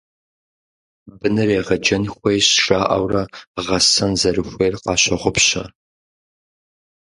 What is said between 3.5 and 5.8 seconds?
гъэсэн зэрыхуейр къащогъупщэ.